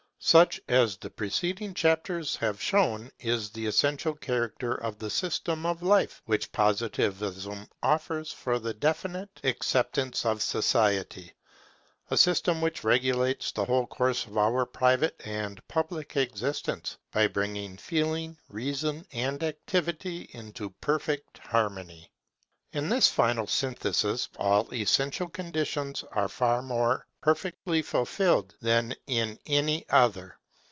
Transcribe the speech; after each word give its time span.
Such, 0.23 0.61
as 0.67 0.97
the 0.97 1.09
preceding 1.09 1.73
chapters 1.73 2.35
have 2.35 2.61
shown, 2.61 3.09
is 3.19 3.49
the 3.49 3.65
essential 3.65 4.13
character 4.13 4.71
of 4.75 4.99
the 4.99 5.09
system 5.09 5.65
of 5.65 5.81
life 5.81 6.21
which 6.27 6.51
Positivism 6.51 7.67
offers 7.81 8.31
for 8.31 8.59
the 8.59 8.75
definite 8.75 9.41
acceptance 9.43 10.23
of 10.23 10.43
society; 10.43 11.33
a 12.11 12.17
system 12.17 12.61
which 12.61 12.83
regulates 12.83 13.51
the 13.51 13.65
whole 13.65 13.87
course 13.87 14.27
of 14.27 14.37
our 14.37 14.63
private 14.67 15.19
and 15.25 15.67
public 15.67 16.15
existence, 16.15 16.97
by 17.11 17.25
bringing 17.25 17.75
Feeling, 17.77 18.37
Reason, 18.47 19.03
and 19.11 19.41
Activity 19.43 20.29
into 20.33 20.69
permanent 20.81 21.39
harmony. 21.41 22.11
In 22.73 22.89
this 22.89 23.07
final 23.09 23.47
synthesis, 23.47 24.29
all 24.37 24.71
essential 24.71 25.27
conditions 25.29 26.03
are 26.11 26.29
far 26.29 26.61
more 26.61 27.07
perfectly 27.19 27.83
fulfilled 27.83 28.55
than 28.61 28.95
in 29.05 29.37
any 29.45 29.85
other. 29.89 30.35